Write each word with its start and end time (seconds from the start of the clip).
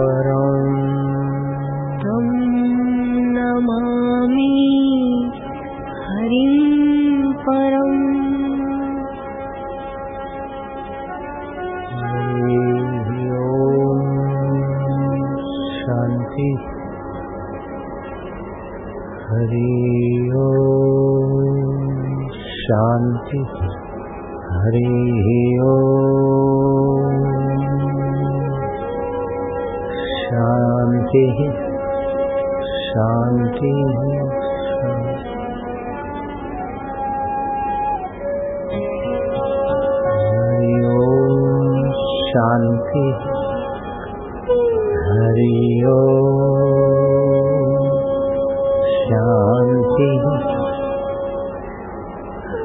हरिं 0.00 0.39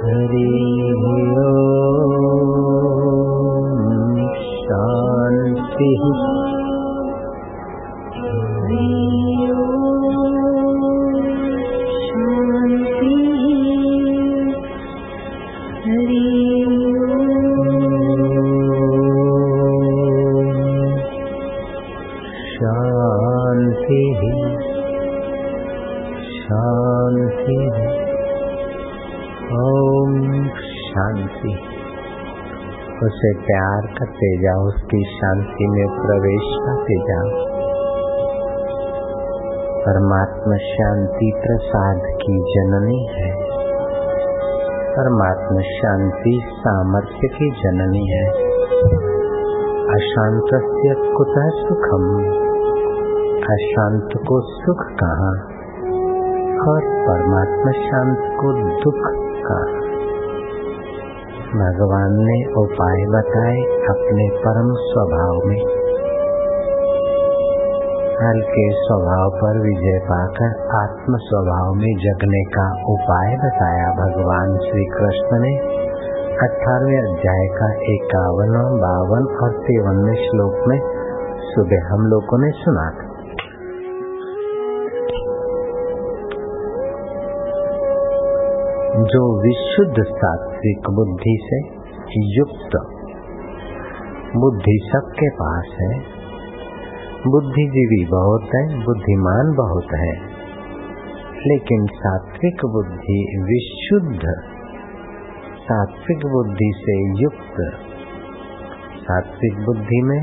हरि 0.06 0.46
ओम 5.86 6.35
उसे 33.26 33.40
प्यार 33.40 33.82
करते 33.82 34.38
जाओ, 34.38 34.66
उसकी 34.66 35.04
शांति 35.04 35.68
में 35.68 35.88
प्रवेश 35.88 36.42
पाते 36.44 36.96
जाओ। 36.96 37.56
परमात्मा 39.80 40.58
शांति 40.58 41.34
प्रसाद 41.36 41.98
की 41.98 42.38
जननी 42.38 43.08
है। 43.08 43.34
परमात्मा 44.92 45.62
शांति 45.62 46.42
सामर्थ्य 46.50 47.28
की 47.28 47.50
जननी 47.50 48.12
है। 48.12 48.30
अशांत 49.96 50.50
कुतः 51.18 51.50
सुखम? 51.50 52.24
अशांत 53.54 54.10
को 54.28 54.42
सुख 54.42 54.78
कहा? 55.04 55.56
और 56.72 56.82
परमात्मा 56.82 57.72
शांत 57.72 58.18
को 58.18 58.54
दुख 58.80 59.12
कहा? 59.48 59.85
भगवान 61.56 62.14
ने 62.14 62.38
उपाय 62.58 63.02
बताए 63.06 63.60
अपने 63.90 64.30
परम 64.40 64.70
स्वभाव 64.74 65.36
में। 65.46 65.60
हल्के 68.24 68.66
स्वभाव 68.72 69.30
पर 69.30 69.60
विजय 69.60 70.00
पाकर 70.06 70.52
आत्म 70.78 71.18
स्वभाव 71.18 71.74
में 71.74 71.94
जगने 71.98 72.44
का 72.44 72.66
उपाय 72.94 73.36
बताया 73.36 73.88
भगवान 73.92 74.58
श्री 74.58 74.86
कृष्ण 74.86 75.40
ने। 75.40 75.54
अठारहवें 76.48 77.00
अध्याय 77.00 77.48
का 77.48 77.74
इक्यावन 77.94 78.54
बावन 78.78 79.24
और 79.44 79.52
तिरवनवे 79.52 80.16
श्लोक 80.16 80.56
में 80.68 80.80
सुबह 81.40 81.94
हम 81.94 82.08
लोगों 82.08 82.46
ने 82.46 82.52
सुना 82.52 82.90
था। 82.90 83.05
जो 89.06 89.22
विशुद्ध 89.42 90.04
सात्विक 90.04 90.88
बुद्धि 90.90 91.34
से 91.44 91.58
युक्त 92.36 92.78
बुद्धि 94.36 94.76
सबके 94.92 95.30
पास 95.30 95.68
है, 95.80 95.90
बुद्धिजीवी 97.28 98.00
बहुत 98.06 98.56
है, 98.56 98.62
बुद्धिमान 98.86 99.52
बहुत 99.56 99.94
है, 99.94 100.14
लेकिन 101.48 101.86
सात्विक 101.86 102.66
बुद्धि 102.66 103.20
विशुद्ध, 103.44 104.34
सात्विक 105.60 106.26
बुद्धि 106.26 106.72
से 106.78 106.98
युक्त, 107.22 107.62
सात्विक 109.02 109.66
बुद्धि 109.66 110.02
में 110.02 110.20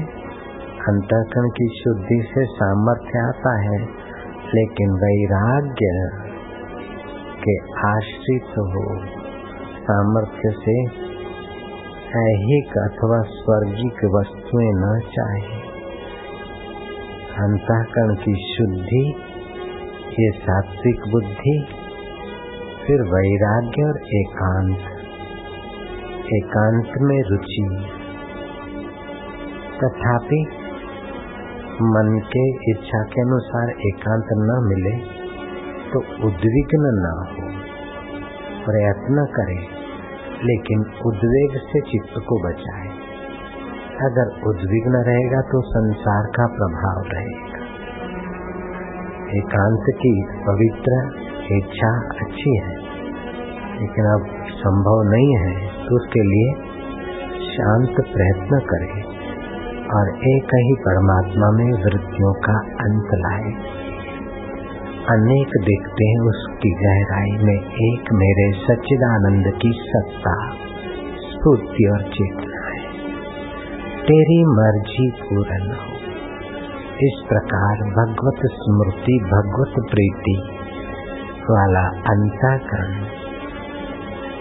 अंतःकरण 0.88 1.48
की 1.50 1.68
शुद्धि 1.74 2.20
से 2.34 2.44
सामर्थ्य 2.54 3.18
आता 3.18 3.54
है, 3.60 3.78
लेकिन 4.54 4.92
वैराग्य 4.92 5.94
के 7.48 7.56
आश्रित 7.88 8.42
हो। 8.42 9.06
सामर्थ्य 9.76 10.50
से 10.50 10.82
ऐहिक 12.20 12.68
अथवा 12.68 13.22
स्वर्गिक 13.22 14.04
वस्तुएँ 14.04 14.72
न 14.74 15.00
चाहे। 15.00 15.72
अंतःकरण 17.32 18.14
की 18.14 18.54
शुद्धि, 18.54 19.14
ये 20.12 20.30
सात्विक 20.30 21.00
बुद्धि, 21.10 21.66
फिर 22.86 23.02
वैराग्य 23.02 23.82
और 23.82 23.98
एकांत। 23.98 24.78
एकांत 26.26 26.92
में 27.00 27.22
रुचि। 27.22 27.86
तथापि, 29.84 30.46
मन 31.80 32.20
के 32.36 32.70
इच्छा 32.70 33.02
के 33.02 33.20
अनुसार 33.20 33.70
एकांत 33.70 34.24
न 34.32 34.74
मिले। 34.74 35.21
तो 35.92 36.00
उद्विग्न 36.26 36.90
न 36.98 37.12
हो। 37.28 37.46
प्रयत्न 38.64 39.24
करे, 39.36 39.60
लेकिन 40.42 40.84
उद्वेग 41.06 41.56
से 41.64 41.80
चित्त 41.88 42.14
को 42.28 42.38
बचाए। 42.44 42.90
अगर 44.02 44.30
उद्विग्न 44.48 45.02
रहेगा 45.06 45.40
तो 45.48 45.60
संसार 45.66 46.28
का 46.36 46.46
प्रभाव 46.52 47.02
रहेगा। 47.08 47.60
एकांत 49.34 49.90
की 49.98 50.14
पवित्र 50.46 51.02
इच्छा 51.52 51.90
अच्छी 52.20 52.56
है, 52.58 52.76
लेकिन 53.80 54.08
अब 54.08 54.26
संभव 54.56 55.02
नहीं 55.06 55.36
है 55.36 55.54
तो 55.78 55.96
उसके 55.96 56.24
लिए 56.26 56.50
शांत 57.46 58.00
प्रयत्न 58.10 58.60
करे 58.66 59.02
और 59.92 60.10
एक 60.28 60.54
ही 60.60 60.74
परमात्मा 60.80 61.50
में 61.50 61.70
वृत्तियों 61.84 62.32
का 62.40 62.58
अंत 62.84 63.14
लाए। 63.18 63.71
अनेक 65.02 65.48
देखते 65.48 66.04
हैं 66.04 66.20
उसकी 66.20 66.70
गहराई 66.70 67.44
में 67.44 67.58
एक 67.92 68.12
मेरे 68.12 68.52
सच्चिदानंद 68.52 69.46
की 69.62 69.72
सत्ता 69.76 70.34
स्फूर्ति 71.16 71.88
और 71.92 72.02
चेतना 72.02 72.68
है। 72.68 72.92
तेरी 74.02 74.44
मर्ज़ी 74.44 75.10
पूर्ण 75.10 75.74
हो। 75.74 75.96
इस 77.00 77.22
प्रकार 77.28 77.76
भगवत 77.76 78.40
स्मृति, 78.44 79.18
भगवत 79.18 79.72
प्रीति 79.90 80.36
वाला 81.50 81.86
अंतःकरण 81.88 82.94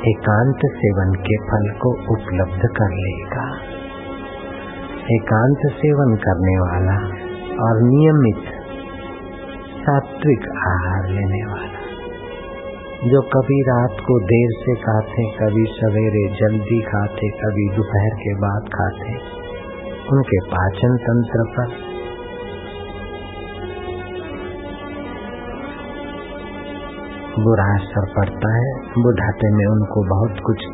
एकांत 0.07 0.57
सेवन 0.57 1.13
के 1.13 1.37
फल 1.37 1.69
को 1.79 2.13
उपलब्ध 2.13 2.61
कर 2.61 2.91
लेगा। 2.91 3.55
एकांत 5.15 5.73
सेवन 5.73 6.15
करने 6.15 6.57
वाला 6.59 6.97
और 7.65 7.81
नियमित 7.81 8.50
सात्विक 9.81 10.47
आहार 10.67 11.09
लेने 11.09 11.45
वाला। 11.45 11.79
जो 13.09 13.21
कभी 13.21 13.61
रात 13.61 14.01
को 14.01 14.19
देर 14.19 14.49
से 14.59 14.75
खाते, 14.75 15.23
कभी 15.31 15.65
सवेरे 15.69 16.27
जल्दी 16.33 16.81
खाते, 16.81 17.29
कभी 17.29 17.69
दोपहर 17.75 18.09
के 18.09 18.33
बाद 18.33 18.69
खाते, 18.73 19.13
उनके 20.11 20.39
पाचन 20.47 20.97
तंत्र 20.97 21.45
पर। 21.51 21.91
बुरा 27.39 27.75
असर 27.75 28.05
पड़ता 28.15 28.53
है, 28.55 28.73
बुढ़ापे 29.03 29.51
में 29.51 29.65
उनको 29.65 30.03
बहुत 30.03 30.39
कुछ 30.45 30.65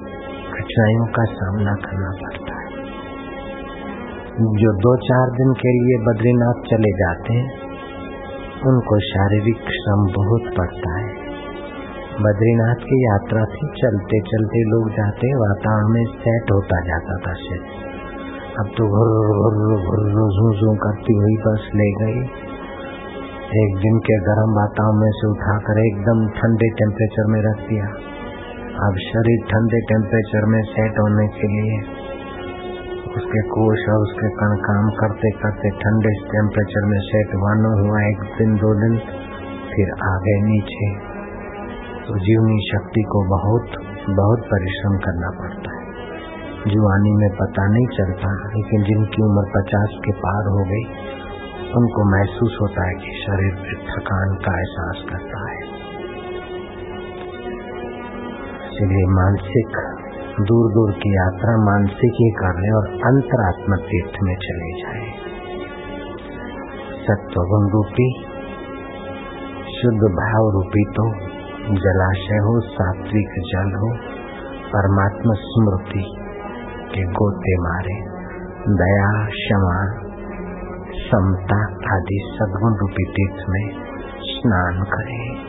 कठिनाइयों 0.54 1.06
का 1.06 1.24
सामना 1.24 1.74
करना 1.74 2.12
पड़ता 2.12 2.60
है। 2.62 2.68
जो 4.38 4.74
दो 4.78 4.98
चार 4.98 5.30
दिन 5.30 5.54
के 5.54 5.70
लिए 5.70 6.06
बद्रीनाथ 6.06 6.68
चले 6.70 6.92
जाते 6.92 7.34
हैं 7.34 7.67
उनको 8.66 9.00
शारीरिक 9.00 9.60
श्रम 9.72 10.06
बहुत 10.14 10.48
पड़ता 10.58 10.94
है। 11.00 11.10
बद्रीनाथ 12.22 12.76
की 12.76 12.98
यात्रा 13.06 13.44
थी 13.46 13.68
चलते 13.82 14.20
चलते 14.20 14.62
लोग 14.70 14.90
जाते, 14.90 15.28
वातावरण 15.36 15.94
में 15.94 16.06
सेट 16.06 16.52
होता 16.52 16.80
जाता 16.82 17.18
था 17.18 17.34
शरीर 17.34 17.86
अब 18.60 18.70
तो 18.78 18.88
घुर 18.88 19.10
घुर 19.10 20.14
घुर 20.14 20.56
झू 20.56 20.76
करती 20.76 21.18
हुई 21.18 21.36
बस 21.38 21.70
ले 21.76 21.90
गई। 21.92 22.22
एक 23.58 23.76
दिन 23.76 24.00
के 24.00 24.18
गर्म 24.20 24.56
वातावरण 24.56 25.00
में 25.00 25.12
से 25.12 25.28
उठाकर 25.28 25.80
एकदम 25.86 26.28
ठंडे 26.30 26.70
टेम्परेचर 26.70 27.26
में 27.26 27.42
रख 27.42 27.62
दिया। 27.70 27.86
अब 28.88 28.98
शरीर 29.04 29.46
ठंडे 29.46 29.82
टेम्परेचर 29.82 30.46
में 30.46 30.62
सेट 30.64 31.00
होने 31.00 31.28
के 31.28 31.48
लिए 31.48 31.78
उसके 33.18 33.42
कोश 33.48 33.84
और 33.90 34.02
उसके 34.02 34.30
कण 34.30 34.56
काम 34.68 34.90
करते 34.90 35.30
करते 35.32 35.70
ठंडे 35.70 36.14
टेम्परेचर 36.32 36.86
में 36.86 37.00
सेट 37.00 37.36
वानो 37.36 37.72
हुआ 37.80 38.02
एक 38.02 38.24
दिन, 38.38 38.56
दो 38.56 38.74
दिन, 38.82 38.98
फिर 39.72 39.92
आ 40.04 40.14
गए 40.18 40.42
नीचे। 40.42 40.90
तो 42.08 42.20
जीवनी 42.20 42.58
शक्ति 42.72 43.02
को 43.02 43.22
बहुत 43.30 43.78
बहुत 44.10 44.40
परिश्रम 44.40 44.98
करना 44.98 45.30
पड़ता 45.40 45.76
है। 45.78 45.88
जुआनी 46.68 47.12
में 47.18 47.30
पता 47.30 47.68
नहीं 47.68 47.88
चलता, 47.88 48.32
लेकिन 48.56 48.84
जिनकी 48.84 49.24
उम्र 49.24 49.44
पचास 49.58 50.00
के 50.06 50.12
पार 50.12 50.48
हो 50.48 50.64
गई, 50.64 50.86
उनको 51.76 52.06
महसूस 52.12 52.58
होता 52.62 52.88
है 52.88 52.94
कि 52.94 53.14
शरीर 53.26 53.54
में 53.62 53.86
थकान 53.86 54.36
का 54.46 54.58
एहसास 54.60 55.06
करता 55.10 55.46
है। 55.50 55.62
इसलिए 58.72 59.06
मानसिक 59.12 59.97
दूर 60.38 60.74
दूर 60.74 60.92
की 60.92 61.16
यात्रा 61.16 61.58
मानसिक 61.58 62.12
ही 62.14 62.32
कर 62.32 62.60
ले 62.60 62.70
और 62.76 62.88
अंतरात्मक 62.88 63.80
तीर्थ 63.80 64.18
में 64.24 64.36
चले 64.36 64.82
जाए। 64.82 65.08
सत्वगुण 67.06 67.70
रूपी 67.72 68.24
शुद्ध 69.82 70.04
भाव 70.04 70.50
रूपी 70.50 70.86
तो 70.86 71.10
जलाशय 71.76 72.38
हो, 72.38 72.60
सात्विक 72.60 73.30
जल 73.30 73.76
हो, 73.76 73.92
परमात्मा 74.68 75.34
स्मृति 75.34 76.04
के 76.96 77.04
गोते 77.04 77.58
मारे, 77.58 77.96
दया, 78.70 79.28
क्षमा, 79.28 80.08
समता 80.98 81.62
आदि 81.96 82.20
सदगुण 82.36 82.76
रूपी 82.76 83.06
तीर्थ 83.12 83.46
में 83.50 83.72
स्नान 84.20 84.84
करें। 84.84 85.47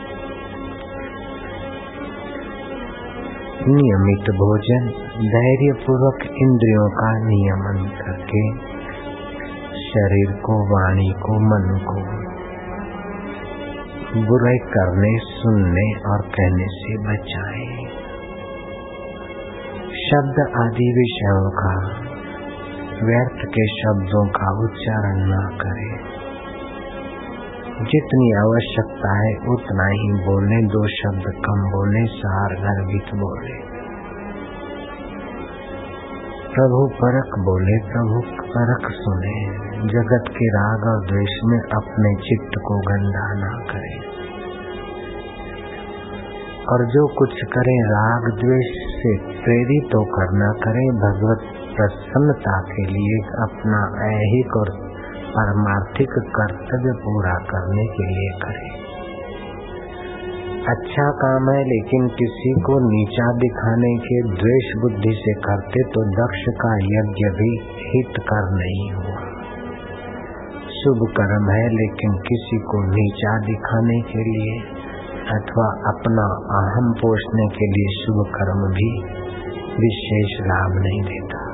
नियमित 3.67 4.29
भोजन 4.35 4.85
धैर्य 5.17 5.73
पूर्वक 5.73 6.23
इंद्रियों 6.23 6.89
का 6.89 7.19
नियमन 7.19 7.89
करके 7.89 8.69
शरीर 9.83 10.31
को, 10.31 10.73
वाणी 10.73 11.13
को, 11.13 11.39
मन 11.39 11.85
को 11.85 12.29
बुरे 14.21 14.57
करने, 14.57 15.19
सुनने 15.19 16.09
और 16.09 16.21
कहने 16.21 16.65
से 16.69 16.97
बचाए। 16.97 17.85
शब्द 20.09 20.51
आदि 20.57 20.93
विषयों 20.97 21.49
का, 21.51 21.75
व्यर्थ 23.05 23.45
के 23.45 23.67
शब्दों 23.67 24.27
का 24.27 24.63
उच्चारण 24.63 25.17
न 25.17 25.57
करे। 25.57 26.08
जितनी 27.79 28.31
आवश्यकता 28.31 29.27
है, 29.27 29.35
उतना 29.35 29.87
ही 29.87 30.13
बोले, 30.13 30.67
दो 30.67 30.87
शब्द 30.87 31.23
कम 31.45 31.61
बोले, 31.71 32.05
सार 32.05 32.49
गर्भित 32.49 33.15
बोले। 33.15 33.69
प्रभु 36.55 36.87
परक 36.95 37.39
बोले, 37.39 37.77
प्रभु 37.91 38.41
परक 38.41 38.91
सुने। 38.91 39.69
जगत 39.79 40.23
के 40.29 40.47
राग 40.47 40.83
और 40.83 41.05
द्वेष 41.05 41.39
में 41.43 41.59
अपने 41.59 42.15
चित्त 42.15 42.51
को 42.65 42.79
गंदा 42.79 43.33
ना 43.33 43.73
करे। 43.73 44.19
और 46.71 46.85
जो 46.85 47.07
कुछ 47.07 47.29
करे, 47.29 47.81
राग 47.81 48.21
द्वेष 48.21 48.99
से 48.99 49.17
प्रेरित 49.17 49.95
होकर 49.95 50.27
न 50.33 50.53
करे। 50.63 50.89
भगवत 50.89 51.39
प्रसन्नता 51.75 52.61
के 52.61 52.83
लिए 52.83 53.27
अपना 53.27 54.07
ऐहिक 54.13 54.57
और 54.57 54.88
परमार्थिक 55.29 56.19
कर्तव्य 56.35 56.93
पूरा 57.05 57.33
करने 57.49 57.85
के 57.87 58.07
लिए 58.07 58.31
करे। 58.39 58.69
अच्छा 60.67 61.05
काम 61.11 61.49
है, 61.49 61.59
लेकिन 61.63 62.07
किसी 62.07 62.51
को 62.61 62.73
नीचा 62.87 63.27
दिखाने 63.37 63.91
के 63.97 64.17
द्वेष 64.31 64.67
बुद्धि 64.81 65.13
से 65.19 65.33
करते 65.33 65.83
तो 65.83 66.03
दक्ष 66.11 66.43
का 66.61 66.73
यज्ञ 66.75 67.29
भी 67.39 67.49
हित 67.85 68.19
कर 68.31 68.49
नहीं 68.55 68.91
हुआ। 68.91 69.21
शुभ 70.79 71.05
कर्म 71.17 71.49
है, 71.51 71.63
लेकिन 71.69 72.11
किसी 72.27 72.59
को 72.59 72.83
नीचा 72.89 73.37
दिखाने 73.45 74.01
के 74.01 74.25
लिए 74.29 74.59
अथवा 75.31 75.65
अपना 75.87 76.27
अहम 76.59 76.93
पोषने 77.01 77.47
के 77.47 77.65
लिए 77.67 77.95
शुभ 77.95 78.25
कर्म 78.35 78.67
भी 78.73 78.91
विशेष 79.79 80.39
लाभ 80.41 80.77
नहीं 80.81 81.01
देता। 81.03 81.48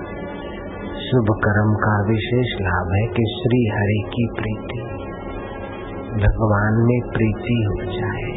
शुभ 1.15 1.29
कर्म 1.43 1.73
का 1.73 2.03
विशेष 2.07 2.61
लाभ 2.61 2.89
है 2.93 3.07
कि 3.07 3.23
श्री 3.33 3.59
हरि 3.73 3.99
की 4.07 4.23
प्रीति, 4.35 4.79
भगवान 6.23 6.73
में 6.73 7.11
प्रीति 7.13 7.55
हो 7.67 7.77
जाए, 7.91 8.31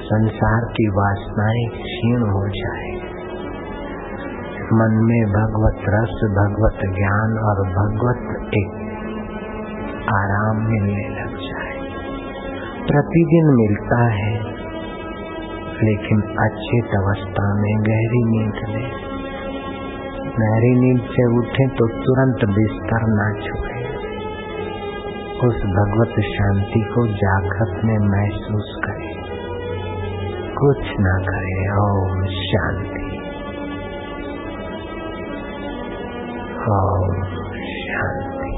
संसार 0.00 0.64
की 0.64 0.88
वासनाएँ 0.88 1.64
क्षीण 1.68 2.22
हो 2.30 2.48
जाए। 2.48 2.92
मन 4.72 4.94
में 5.04 5.24
भगवत 5.30 5.82
रस, 5.88 6.14
भगवत 6.30 6.78
ज्ञान 6.94 7.36
और 7.44 7.62
भगवत 7.68 8.54
एक 8.54 8.78
आराम 10.14 10.64
मिलने 10.66 11.08
लग 11.08 11.36
जाए। 11.38 11.76
प्रतिदिन 12.86 13.54
मिलता 13.54 14.02
है, 14.04 14.34
लेकिन 15.84 16.22
अच्छी 16.22 16.80
अवस्था 16.96 17.54
में 17.54 17.74
गहरी 17.82 18.24
में 18.24 18.51
गहरी 20.32 20.80
नींद 20.80 21.02
से 21.02 21.38
उठे 21.38 21.66
तो 21.66 21.86
तुरंत 21.86 22.56
बिस्तर 22.56 23.00
ना 23.02 23.32
छुए। 23.32 23.82
उस 25.48 25.54
भगवत 25.54 26.20
शांति 26.20 26.80
को 26.80 27.06
जागृत 27.06 27.84
में 27.84 27.98
महसूस 27.98 28.80
करे। 28.84 29.12
कुछ 30.54 30.78
ना 31.00 31.18
करे, 31.18 31.80
ओम 31.80 32.24
शांति। 32.24 33.02
ओम 36.68 37.24
शांति। 37.72 38.52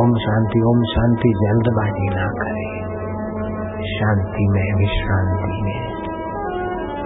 ओम 0.00 0.14
शांति 0.14 0.60
ओम 0.60 0.82
शांति, 0.82 1.28
जल्दबाजी 1.28 2.08
ना 2.08 2.26
करे। 2.26 2.78
शांति 3.98 4.48
में, 4.50 4.74
विश्रांति 4.74 5.62
में। 5.62 5.98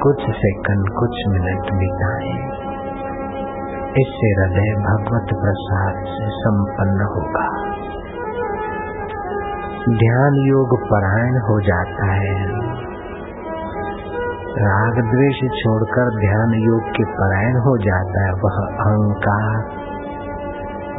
कुछ 0.02 0.20
सेकंड, 0.36 0.88
कुछ 0.88 1.22
मिनट 1.28 1.72
बिताएँ। 1.74 2.61
इससे 3.92 4.28
हृदय 4.28 4.72
भगवत 4.82 5.26
प्रसाद 5.34 5.94
से 5.94 6.28
संपन्न 6.30 7.04
होगा। 7.04 7.72
ध्यान 9.88 10.34
योग 10.34 10.90
परायण 10.90 11.34
हो 11.34 11.60
जाता 11.60 12.12
है। 12.12 12.46
राग 14.58 14.94
द्वेष 14.94 15.36
छोड़कर 15.36 16.20
ध्यान 16.20 16.54
योग 16.54 16.82
के 16.82 17.04
परायण 17.04 17.56
हो 17.56 17.78
जाता 17.78 18.24
है। 18.24 18.32
वह 18.32 18.58
अहंकार, 18.66 19.64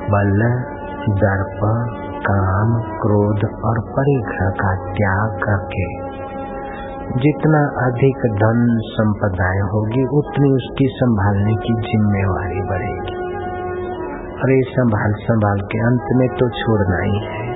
बल, 0.09 0.63
दर्प, 1.09 1.59
काम, 2.29 2.81
क्रोध 2.81 3.45
और 3.65 3.79
परीक्षा 3.79 4.49
का 4.49 4.75
त्याग 4.75 5.29
करके 5.29 6.12
जितना 7.03 7.87
अधिक 7.87 8.17
धन 8.17 8.77
संपदाएँ 8.81 9.59
होगी, 9.59 10.05
उतनी 10.17 10.51
उसकी 10.51 10.87
संभालने 10.87 11.53
की 11.53 11.73
जिम्मेवारी 11.73 12.61
बढ़ेगी। 12.61 13.23
और 14.41 14.51
ये 14.51 14.61
संभाल 14.61 15.13
संभाल 15.13 15.59
के 15.59 15.79
अंत 15.79 16.03
में 16.15 16.27
तो 16.27 16.49
छोड़ना 16.49 17.01
ही 17.01 17.25
है। 17.25 17.53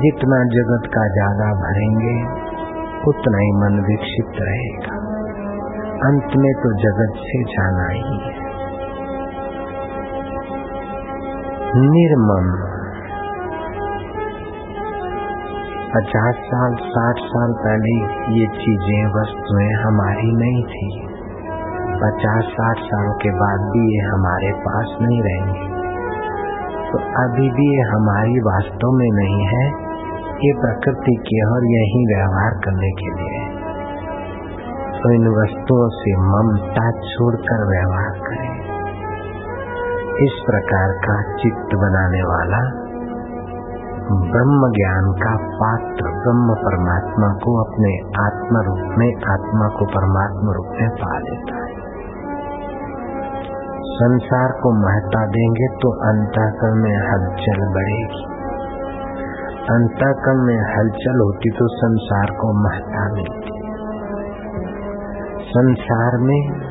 जितना 0.00 0.44
जगत 0.44 0.90
का 0.94 1.08
ज़्यादा 1.08 1.52
भरेंगे, 1.54 2.16
उतना 3.08 3.38
ही 3.38 3.50
मन 3.52 3.84
विकसित 3.86 4.40
रहेगा। 4.40 4.96
अंत 6.08 6.36
में 6.36 6.52
तो 6.54 6.72
जगत 6.72 7.14
से 7.18 7.42
जाना 7.44 7.88
ही 7.88 8.18
है। 8.20 8.46
निर्मम। 11.76 12.75
पचास 15.86 16.34
साल, 16.34 16.74
साठ 16.74 17.14
साल 17.18 17.52
पहले 17.52 17.94
ये 18.40 18.46
चीज़ें, 18.46 19.20
वस्तुएँ 19.20 19.72
हमारी 19.72 20.36
नहीं 20.36 20.64
थी। 20.64 21.06
पचास, 21.96 22.44
साठ 22.44 22.76
साल 22.78 23.08
के 23.22 23.30
बाद 23.30 23.60
भी 23.60 23.94
ये 23.94 24.08
हमारे 24.08 24.52
पास 24.52 24.98
नहीं 25.02 25.22
रहेंगी। 25.22 25.68
तो 26.92 26.98
अभी 26.98 27.50
भी 27.50 27.76
ये 27.76 27.82
हमारी 27.90 28.40
वास्तव 28.40 28.90
में 28.90 29.10
नहीं 29.10 29.46
है, 29.46 29.66
ये 30.36 30.52
प्रकृति 30.52 31.16
की 31.28 31.46
और 31.46 31.64
यही 31.64 32.16
व्यवहार 32.16 32.50
करने 32.50 32.90
के 32.90 33.06
लिए। 33.06 33.56
तो 35.00 35.12
इन 35.12 35.28
वस्तुओं 35.28 35.88
से 35.88 36.16
ममता 36.16 36.90
छोड़कर 36.90 37.66
व्यवहार 37.66 38.18
करें। 38.18 38.56
इस 40.24 40.42
प्रकार 40.46 40.92
का 40.92 41.36
चित्त 41.36 41.76
बनाने 41.76 42.22
वाला 42.22 42.85
ब्रह्म 44.06 44.72
ज्ञान 44.72 45.12
का 45.12 45.30
पात्र 45.36 46.10
ब्रह्म 46.10 46.54
परमात्मा 46.54 47.28
को 47.44 47.64
अपने 47.64 47.90
आत्मा 48.24 48.60
रूप 48.60 48.98
में 48.98 49.08
आत्मा 49.30 49.68
को 49.68 49.86
परमात्मा 49.86 50.52
रूप 50.52 50.66
में 50.80 50.90
पा 50.90 51.18
लेता 51.18 51.56
है। 51.56 51.86
संसार 53.82 54.52
को 54.62 54.72
महत्ता 54.86 55.26
देंगे 55.26 55.68
तो 55.68 55.90
अंतःकरण 56.08 56.74
में 56.74 56.96
हलचल 57.10 57.74
बढ़ेगी। 57.74 58.22
अंतःकरण 59.70 60.46
में 60.46 60.58
हलचल 60.76 61.20
होती 61.20 61.50
तो 61.50 61.68
संसार 61.68 62.26
को 62.30 62.68
महत्ता 62.68 63.12
मिलती। 63.12 63.56
संसार 65.42 66.18
में 66.18 66.65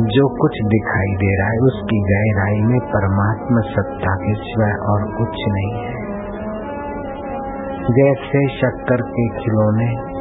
जो 0.00 0.38
कुछ 0.40 0.52
दिखाई 0.66 1.16
दे 1.16 1.36
रहा 1.38 1.48
है, 1.48 1.56
उसकी 1.56 1.98
गहराई 2.02 2.60
में 2.60 2.80
परमात्मा 2.80 3.60
सत्ता 3.60 4.14
के 4.14 4.34
सिवाय 4.34 4.72
और 4.72 5.16
कुछ 5.18 5.36
नहीं 5.48 5.72
है। 5.72 6.04
जैसे 7.84 8.48
शक्कर 8.48 9.02
के 9.02 9.28
खिलौने, 9.28 10.14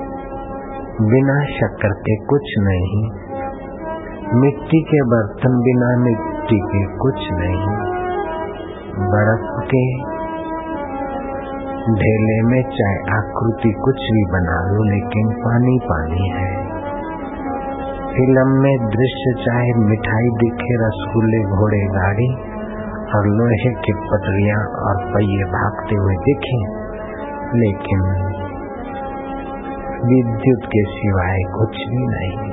बिना 1.01 1.45
शक्कर 1.45 1.89
के 1.89 2.15
कुछ 2.15 2.41
नहीं। 2.59 3.11
मिट्टी 4.41 4.81
के 4.81 5.01
बर्तन 5.01 5.61
बिना 5.61 5.97
मिट्टी 5.97 6.59
के 6.59 6.97
कुछ 6.97 7.15
नहीं। 7.15 7.93
बर्फ़ 8.93 9.65
के 9.65 10.13
ढेले 11.93 12.41
में 12.41 12.63
चाहे 12.63 13.17
आकृति 13.17 13.71
कुछ 13.81 13.95
भी 13.95 14.25
बना 14.25 14.71
लो, 14.71 14.83
लेकिन 14.83 15.29
पानी 15.29 15.79
पानी 15.83 16.29
है। 16.29 16.72
फ़िल्म 18.13 18.47
में 18.47 18.77
दृश्य 18.87 19.31
चाहे 19.45 19.69
मिठाई 19.73 20.27
दिखे, 20.41 20.75
रसगुल्ले, 20.75 21.37
घोड़े, 21.43 21.79
गाड़ी 21.85 22.27
और 23.15 23.27
लोहे 23.27 23.71
की 23.73 23.93
पटरिया 23.93 24.57
और 24.57 24.99
पहिए 25.13 25.45
भागते 25.45 25.95
हुए 25.95 26.15
दिखे, 26.15 26.59
लेकिन 27.55 28.03
विद्युत 30.05 30.65
के 30.65 30.83
सिवाय 30.83 31.41
कुछ 31.55 31.81
भी 31.87 32.05
नहीं। 32.07 32.51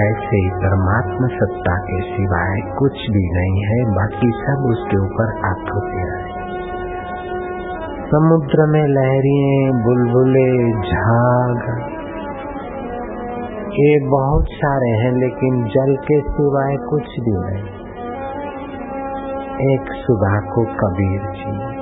ऐसे 0.00 0.36
ही 0.36 0.48
परमात्मा 0.48 1.28
सत्ता 1.28 1.76
के 1.76 2.00
सिवाय 2.02 2.60
कुछ 2.78 2.92
भी 2.92 3.24
नहीं 3.32 3.64
है, 3.64 3.84
बाकी 3.94 4.32
सब 4.32 4.66
उसके 4.70 4.96
ऊपर 4.96 5.36
आकृतियाँ 5.44 6.18
है। 6.18 6.38
समुद्र 8.06 8.66
में 8.66 8.82
लहरिए 8.88 9.70
बुलबुले, 9.84 10.72
झाग 10.82 11.99
ये 13.80 14.08
बहुत 14.08 14.44
सारे 14.52 14.90
हैं, 14.90 15.12
लेकिन 15.12 15.64
जल 15.64 15.96
के 15.96 16.20
सिवाय 16.20 16.76
कुछ 16.76 17.02
भी 17.02 17.50
नहीं। 17.50 17.80
एक 19.74 19.80
सुबह 19.80 20.40
को 20.40 20.64
कबीर 20.64 21.20
जी। 21.20 21.80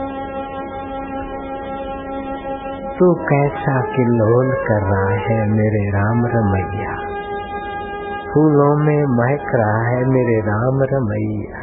तू 2.99 3.15
कैसा 3.15 3.81
किल्लोल 3.81 4.53
कर 4.53 4.83
रहा 4.83 5.11
है 5.11 5.51
मेरे 5.51 5.91
राम 5.91 6.27
रमैया? 6.27 6.95
फूलों 8.35 8.77
में 8.77 9.05
महक 9.05 9.51
रहा 9.55 9.89
है 9.89 10.05
मेरे 10.05 10.41
राम 10.41 10.83
रमैया। 10.83 11.59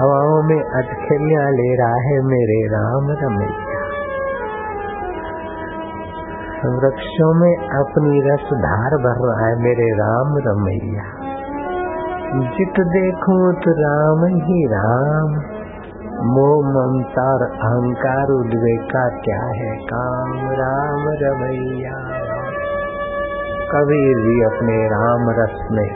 हवाओं 0.00 0.42
में 0.42 0.62
अटखलियाँ 0.62 1.50
ले 1.50 1.76
रहा 1.76 1.94
है 1.94 2.22
मेरे 2.24 2.66
राम 2.66 3.10
रमैया। 3.10 3.67
वृक्षों 6.58 7.34
में 7.40 7.56
अपनी 7.56 8.20
रस 8.20 8.40
धार 8.40 8.90
भर 8.90 9.18
रहा 9.28 9.48
है 9.48 9.56
मेरे 9.62 9.90
राम 9.90 10.34
रमैया। 10.38 11.28
जित 12.50 12.80
देखो 12.80 13.52
तो 13.52 13.70
राम 13.70 14.24
ही 14.26 14.66
राम। 14.66 15.28
मोह 16.26 16.56
ममता 16.68 17.44
अहंकार 17.44 18.24
उद्वे 18.24 18.76
का 18.76 19.08
क्या 19.08 19.44
है 19.44 19.76
काम? 19.76 20.32
राम 20.52 21.04
रमैया। 21.08 21.98
कबीर 23.72 24.16
जी 24.16 24.44
अपने 24.44 24.86
राम 24.86 25.30
रस 25.30 25.68
में 25.70 25.88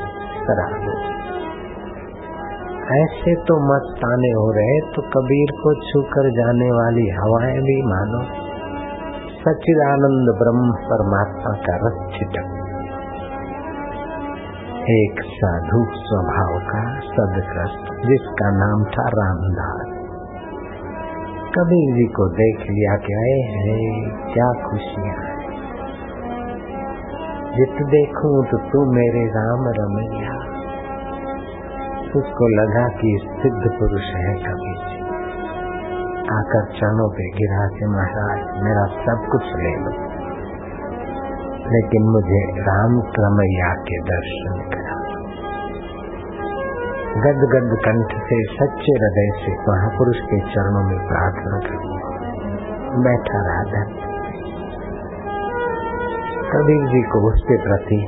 सराबो 0.47 1.13
ऐसे 3.03 3.35
तो 3.35 3.75
मस्ताने 3.75 4.29
हो 4.29 4.51
रहे 4.51 4.81
तो 4.81 5.03
कबीर 5.03 5.51
को 5.51 5.75
छूकर 5.75 6.31
जाने 6.31 6.71
वाली 6.73 7.09
हवाएँ 7.09 7.59
भी 7.59 7.83
मानो। 7.83 8.52
सचिदानंद 9.45 10.29
ब्रह्म 10.41 10.75
परमात्मा 10.89 11.53
का 11.63 11.73
रस 11.77 11.97
छिटक 12.13 12.51
एक 14.91 15.23
साधु 15.31 15.81
स्वभाव 15.97 16.53
का 16.69 16.83
सदग्रस्त, 17.09 17.91
जिसका 18.07 18.51
नाम 18.51 18.85
था 18.95 19.07
रामदास 19.15 19.91
कबीर 21.57 21.91
जी 21.97 22.07
को 22.13 22.29
देख 22.37 22.63
लिया 22.71 22.95
कि 22.97 23.15
आए 23.15 23.35
है, 23.57 23.75
क्या 24.29 24.49
खुशियाँ 24.63 25.17
जित 27.57 27.85
देखूँ 27.89 28.35
तो 28.47 28.63
तू 28.71 28.85
मेरे 28.93 29.27
राम 29.33 29.69
रमैया। 29.79 30.39
उसको 32.17 32.55
लगा 32.55 32.89
कि 32.97 33.19
सिद्ध 33.37 33.79
पुरुष 33.79 34.09
है 34.17 34.35
कभी 34.43 34.92
आकर 36.33 36.67
चरणों 36.73 37.09
पे 37.11 37.29
गिरा 37.31 37.67
के 37.69 37.87
महाराज, 37.87 38.63
मेरा 38.63 38.87
सब 39.05 39.27
कुछ 39.33 39.43
ले 39.43 39.75
लो। 39.77 40.23
लेकिन 41.73 42.03
मुझे 42.11 42.41
राम 42.61 43.01
क्रमैया 43.01 43.75
के 43.75 43.99
दर्शन 44.03 44.57
करा 44.75 44.99
गद 47.13 47.43
गद 47.55 47.77
कंठ 47.85 48.15
से 48.29 48.43
सच्चे 48.45 48.93
हृदय 48.93 49.31
से 49.41 49.53
महापुरुष 49.53 50.17
के 50.17 50.41
चरणों 50.41 50.85
में 50.85 51.09
प्रार्थना 51.09 51.59
कर। 51.59 51.93
बैठा 53.03 53.43
रहा 53.43 53.63
धन 53.65 53.93
कबीर 56.53 56.89
जी 56.89 57.03
को 57.03 57.21
उसके 57.33 57.57
प्रति 57.57 57.99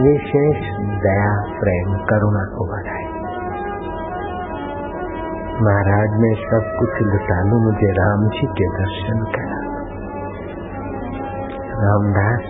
विशेष 0.00 0.60
दया, 1.02 1.58
प्रेम, 1.60 1.94
करुणा 2.04 2.44
को 2.56 2.64
बढ़ाए 2.72 2.91
महाराज 5.62 6.14
ने 6.20 6.28
सब 6.34 6.68
कुछ 6.78 7.02
लुटा 7.02 7.42
लू, 7.42 7.58
मुझे 7.64 7.90
राम 7.92 8.22
जी 8.28 8.46
के 8.46 8.66
दर्शन 8.68 9.24
करा। 9.34 9.58
रामदास, 11.82 12.48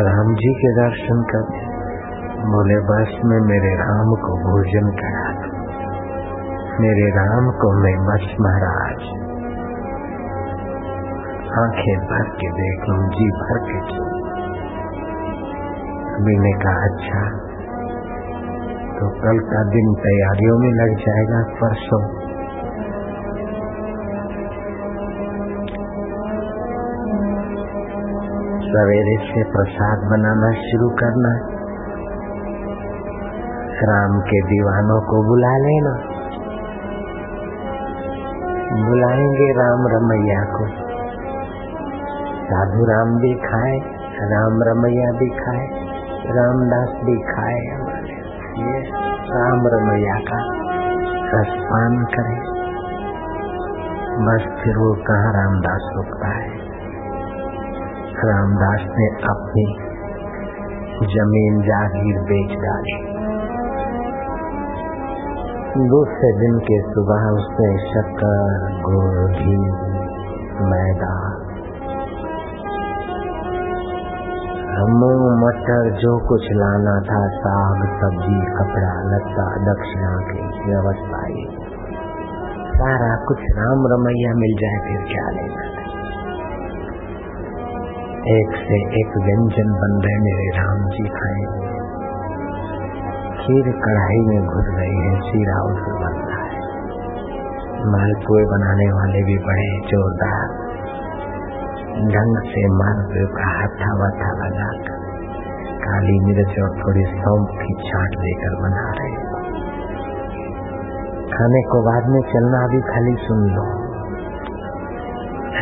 राम 0.00 0.34
जी 0.34 0.52
के 0.54 0.72
दर्शन 0.82 1.22
कर, 1.22 1.44
बोले, 2.46 2.78
बस 2.80 3.14
में 3.24 3.40
मेरे 3.40 3.74
राम 3.74 4.14
को 4.14 4.36
भोजन 4.44 4.90
करा 4.90 5.30
मेरे 6.80 7.06
राम 7.10 7.50
को 7.50 7.70
मैं 7.82 7.94
बस 8.06 8.26
महाराज। 8.40 9.08
आँखें 11.58 11.98
भर 12.06 12.28
के 12.36 12.50
देख 12.50 12.88
लू, 12.88 12.98
जी 13.10 13.30
भर 13.30 13.58
के। 13.58 13.78
अभी 16.14 16.38
ने 16.38 16.52
कहा 16.52 16.84
अच्छा 16.84 17.49
तो 19.00 19.08
कल 19.08 19.38
का 19.38 19.64
दिन 19.64 19.94
तैयारियों 19.94 20.58
में 20.58 20.68
लग 20.68 20.98
जाएगा 20.98 21.42
परसों। 21.42 22.30
सवेरे 28.60 29.26
से 29.26 29.42
प्रसाद 29.44 29.98
बनाना 29.98 30.52
शुरू 30.52 30.88
करना। 30.88 31.60
राम 33.82 34.20
के 34.20 34.40
दीवानों 34.40 35.00
को 35.00 35.22
बुला 35.28 35.56
लेना। 35.56 35.94
बुलाएँगे 38.88 39.52
राम 39.52 39.86
रमैया 39.86 40.44
को। 40.44 40.66
साधु 42.44 42.84
राम 42.84 43.08
भी 43.08 43.34
खाए, 43.34 43.78
राम 44.22 44.62
रमैया 44.62 45.10
भी 45.10 45.28
खाए, 45.28 45.66
रामदास 46.30 46.88
भी 46.88 47.20
खाए। 47.20 47.99
राम 49.30 49.60
रमैया 49.66 50.14
का 50.14 50.38
रसपान 51.40 52.04
करे। 52.04 52.60
बस 54.26 54.62
फिर 54.62 54.76
वो 54.76 54.94
कहा, 54.94 55.30
रामदास 55.30 55.90
रुकता 55.96 56.28
है। 56.28 56.58
रामदास 58.24 58.80
ने 58.98 59.06
अपनी 59.06 59.90
ज़मीन 61.06 61.62
जागीर 61.62 62.20
बेच 62.22 62.58
डाली। 62.58 63.20
दूसरे 65.88 66.32
दिन 66.40 66.58
के 66.58 66.80
सुबह 66.80 67.30
उसने 67.30 67.78
शक्कर 67.78 68.80
गुड़ 68.82 69.30
घी 69.30 69.56
मैदा 70.64 71.29
मूंग 74.88 75.42
मटर 75.42 75.90
जो 75.90 76.28
कुछ 76.28 76.42
लाना 76.52 77.00
था, 77.00 77.28
साग, 77.28 77.80
सब्ज़ी, 78.00 78.40
कपड़ा, 78.54 78.92
लत्ता, 79.02 79.72
दक्षिणा 79.72 80.16
की 80.16 80.70
व्यवस्था 80.70 81.20
सारा 82.70 83.24
कुछ 83.24 83.38
राम 83.38 83.86
रमैया 83.86 84.34
मिल 84.34 84.54
जाए, 84.60 84.78
फिर 84.78 85.04
क्या 85.08 85.30
लेना 85.30 85.70
एक 88.20 88.56
से 88.56 89.00
एक 89.00 89.16
व्यंजन 89.24 89.72
बन 89.72 90.00
रहे 90.04 90.18
मेरे 90.18 90.48
राम 90.58 90.78
जी 90.88 91.08
खाएँगे 91.08 91.70
खीर 93.38 93.72
कढ़ाई 93.72 94.20
में 94.26 94.46
घुस 94.46 94.64
गई 94.64 94.96
है 94.96 95.20
शीरा 95.20 95.62
उसमें 95.62 96.00
बन 96.00 96.16
रहा 96.28 96.44
है। 96.44 96.60
मालपुए 97.86 98.44
बनाने 98.44 98.92
वाले 98.92 99.22
भी 99.22 99.38
बड़े 99.38 99.80
जोरदार। 99.88 100.69
ढंग 102.08 102.36
से 102.48 102.62
मालपुए 102.74 103.24
का 103.36 103.50
हथा 103.56 103.90
लगा 104.40 104.68
कर 104.86 105.00
काली 105.82 106.16
मिर्च 106.20 106.56
और 106.62 106.72
थोड़ी 106.78 107.04
सौंप 107.12 107.52
की 107.60 107.74
छाट 107.82 108.16
लेकर 108.22 108.56
बना 108.62 108.84
रहे 108.98 109.12
खाने 111.32 111.62
को 111.72 111.80
बाद 111.82 112.08
में 112.14 112.20
चलना 112.32 112.62
अभी 112.64 112.80
खाली 112.80 113.14
सुन 113.26 113.44
लो 113.50 113.66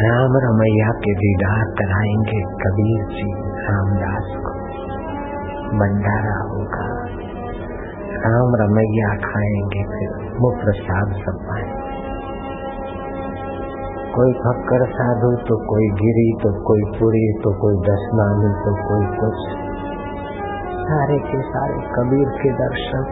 राम 0.01 0.39
रमैया 0.45 0.91
के 1.05 1.15
दीदार 1.15 1.65
कराएँगे 1.79 2.43
कबीर 2.63 3.07
जी 3.15 3.29
रामदास 3.63 4.31
को 4.43 4.55
भंडारा 5.79 6.37
होगा 6.53 6.87
राम 8.27 8.57
रमैया 8.63 9.17
खाएँगे 9.27 9.85
फिर 9.93 10.17
वो 10.39 10.55
प्रसाद 10.63 11.19
सब 11.25 11.45
पाएँगे 11.49 11.78
कोई 14.19 14.33
फक्कर 14.33 14.93
साधु 14.93 15.37
तो 15.37 15.57
कोई 15.57 15.89
गिरी 15.89 16.33
तो 16.43 16.63
कोई 16.63 17.01
पुरी 17.01 17.33
तो 17.33 17.51
कोई 17.61 17.75
दशनामी 17.75 18.55
तो 18.55 18.75
कोई 18.75 19.17
कुछ। 19.17 19.35
सारे 20.81 21.19
के 21.19 21.43
सारे 21.43 21.75
कबीर 21.75 22.29
के 22.29 22.53
दर्शन। 22.53 23.05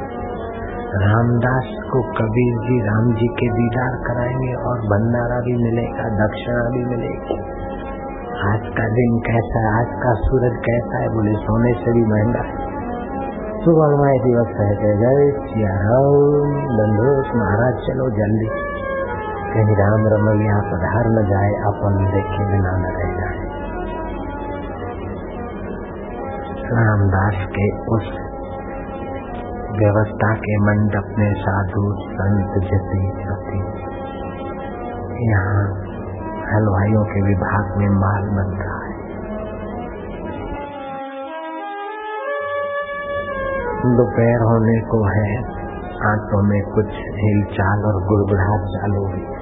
रामदास 0.95 1.65
को 1.93 2.03
कबीर 2.03 2.55
जी, 2.55 2.81
राम 2.81 3.15
जी 3.15 3.27
के 3.27 3.49
दीदार 3.49 3.97
कराएँगे 4.07 4.55
और 4.55 4.79
भंडारा 4.79 5.41
भी 5.41 5.65
मिलेगा, 5.65 6.27
दक्षिणा 6.27 6.71
भी 6.71 6.85
मिलेगी। 6.85 7.39
आज 8.53 8.61
का 8.61 8.89
दिन 8.89 9.19
कैसा 9.19 9.59
है? 9.59 9.81
आज 9.81 10.03
का 10.03 10.15
सूरज 10.15 10.57
कैसा 10.57 10.99
है? 10.99 11.09
बोले, 11.09 11.33
सोने 11.33 11.73
से 11.73 11.93
भी 11.93 12.03
महँगा 12.03 12.41
है। 12.41 12.55
सुवर्णमय 13.65 14.19
दिवस 14.19 14.61
है, 14.61 14.77
जय 14.77 15.51
सिया 15.51 15.73
राम 15.73 17.37
महाराज, 17.37 17.75
चलो 17.75 18.11
जल्दी। 18.11 18.76
कहीं 19.57 19.75
राम 19.77 20.03
रमैया 20.13 20.57
पधार 20.71 21.07
न 21.11 21.21
जाए 21.29 21.53
अपन 21.69 21.95
देखे 22.15 22.47
बिना 22.49 22.73
न 22.77 22.89
रह 22.97 23.13
जाए 23.19 23.45
रामदास 26.79 27.39
के 27.55 27.67
उस 27.97 28.11
व्यवस्था 29.79 30.29
के 30.45 30.57
मंडप 30.67 31.09
में 31.19 31.33
साधु 31.35 31.83
संत 32.03 32.59
जति 32.65 33.01
सती 33.21 33.61
यहाँ 35.29 35.63
हलवाइयों 36.51 37.05
के 37.05 37.23
विभाग 37.23 37.71
में 37.79 37.89
माल 37.97 38.29
बन 38.37 38.53
रहा 38.59 38.81
है। 38.83 38.95
दोपहर 43.97 44.45
होने 44.51 44.77
को 44.93 45.01
है 45.07 45.31
आंतों 46.11 46.43
में 46.43 46.61
कुछ 46.75 47.01
हिलचाल 47.23 47.85
और 47.85 48.03
गुड़गुड़ाहट 48.07 48.69
चालू 48.77 49.07
हुई। 49.07 49.36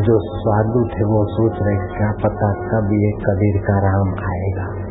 जो 0.00 0.18
स्वादु 0.18 0.84
थे, 0.84 1.04
वो 1.04 1.26
सोच 1.28 1.52
रहे, 1.62 1.76
क्या 1.76 2.10
पता 2.10 2.52
कब 2.52 2.88
ये 2.92 3.10
कबीर 3.10 3.62
का 3.62 3.78
राम 3.78 4.08
आएगा? 4.08 4.86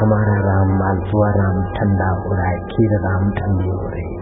हमारा 0.00 0.34
राम 0.40 0.78
मालपुआ 0.78 1.30
राम 1.30 1.62
ठंडा 1.62 2.08
हो 2.08 2.34
रहा 2.34 2.48
है, 2.48 2.58
खीर 2.58 3.00
राम 3.00 3.30
ठंडी 3.30 3.68
हो 3.68 3.88
रही 3.88 4.16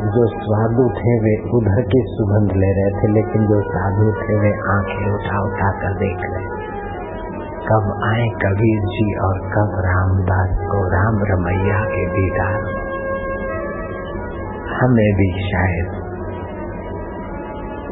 जो 0.00 0.26
स्वादु 0.26 0.88
थे, 0.88 1.18
वे 1.18 1.50
उधर 1.50 1.82
की 1.82 2.02
सुगंध 2.06 2.52
ले 2.52 2.72
रहे 2.72 3.02
थे, 3.02 3.12
लेकिन 3.12 3.46
जो 3.46 3.60
साधु 3.60 4.12
थे, 4.12 4.38
वे 4.38 4.50
आँखें 4.70 5.14
उठा 5.14 5.42
उठा 5.42 5.70
कर 5.70 5.94
देख 5.94 6.18
रहे। 6.20 6.70
कब 7.68 8.00
आए 8.04 8.28
कबीर 8.28 8.80
जी 8.80 9.18
और 9.18 9.38
कब 9.38 9.74
रामदास 9.78 10.56
को, 10.56 10.88
राम 10.88 11.14
रमैया 11.14 11.84
के 11.84 12.06
दीदार। 12.06 12.60
हमें 14.82 15.14
भी 15.14 15.50
शायद 15.52 16.09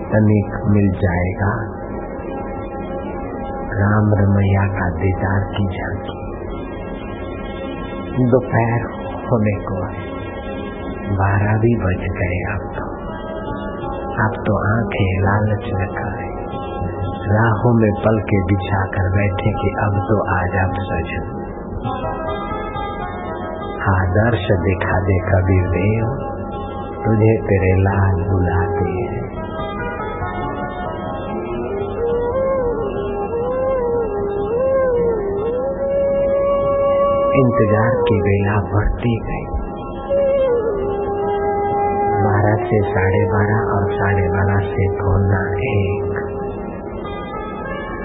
तनिक 0.08 0.54
मिल 0.66 0.90
जाएगा। 0.98 1.52
राम 3.80 4.14
रमैया 4.14 4.62
का 4.68 4.90
दीदार 4.90 5.40
की 5.40 5.66
झांकी। 5.66 6.16
दोपहर 8.30 8.86
होने 9.26 9.56
को 9.64 9.76
बारह 11.14 11.52
भी 11.58 11.74
बज 11.76 12.06
गए 12.16 12.40
अब 12.54 12.64
तो। 12.76 12.86
अब 14.24 14.42
तो 14.46 14.56
आँखें 14.76 15.22
लालच 15.22 15.68
न 15.72 15.86
करे 15.94 16.28
राहों 17.30 17.72
में 17.80 17.92
पल 17.92 18.20
के 18.20 18.42
बिछा 18.44 18.84
कर 18.86 19.10
बैठे 19.16 19.50
कि 19.50 19.70
अब 19.80 19.96
तो 20.08 20.16
आज 20.34 20.54
अब 20.64 20.74
सज। 20.80 21.10
आदर्श 23.88 24.46
दिखा 24.60 25.00
दे 25.00 25.18
कबीर 25.18 25.68
देव, 25.68 26.06
तुझे 27.04 27.34
तेरे 27.42 27.72
लाल 27.82 28.22
बुलाते 28.30 28.90
हैं। 28.90 29.27
इंतज़ार 37.38 38.00
की 38.00 38.20
वेला 38.20 38.72
बढ़ती 38.72 39.14
गई। 39.26 39.44
बारह 42.22 42.64
से 42.64 42.78
साढ़े 42.88 43.32
बारह 43.32 43.60
और 43.74 43.92
साढ़े 43.92 44.28
बारह 44.28 44.58
से 44.70 44.96
पौना 44.96 45.42
एक। 45.68 46.12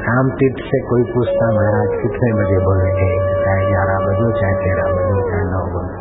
राम 0.08 0.30
तीर्थ 0.30 0.66
से 0.66 0.90
कोई 0.90 1.04
पूछता, 1.04 1.52
महाराज, 1.52 1.90
कितने 2.02 2.34
बजे 2.34 2.66
बोले 2.66 3.06
एक 3.06 3.22
चाहे 3.44 3.68
ग्यारह 3.68 3.98
बजो, 4.06 4.42
चाहे 4.42 4.56
तेरह 4.56 4.94
बजो, 4.94 5.30
चाहे 5.30 5.46
नौ 5.46 5.66
बजो। 5.74 5.94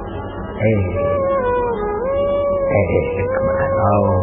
एक 0.70 0.80
ओम 3.82 4.16